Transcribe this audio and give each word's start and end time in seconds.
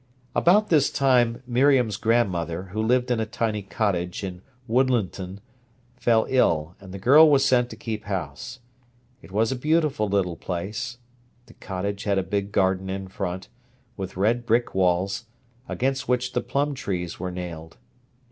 About 0.35 0.69
this 0.69 0.89
time 0.89 1.43
Miriam's 1.45 1.95
grandmother, 1.95 2.71
who 2.73 2.81
lived 2.81 3.11
in 3.11 3.19
a 3.19 3.25
tiny 3.27 3.61
cottage 3.61 4.23
in 4.23 4.41
Woodlinton, 4.67 5.41
fell 5.95 6.25
ill, 6.27 6.75
and 6.79 6.91
the 6.91 6.97
girl 6.97 7.29
was 7.29 7.45
sent 7.45 7.69
to 7.69 7.75
keep 7.75 8.05
house. 8.05 8.61
It 9.21 9.31
was 9.31 9.51
a 9.51 9.55
beautiful 9.55 10.07
little 10.09 10.37
place. 10.37 10.97
The 11.45 11.53
cottage 11.53 12.05
had 12.05 12.17
a 12.17 12.23
big 12.23 12.51
garden 12.51 12.89
in 12.89 13.09
front, 13.09 13.47
with 13.95 14.17
red 14.17 14.43
brick 14.47 14.73
walls, 14.73 15.25
against 15.69 16.07
which 16.07 16.33
the 16.33 16.41
plum 16.41 16.73
trees 16.73 17.19
were 17.19 17.29
nailed. 17.29 17.77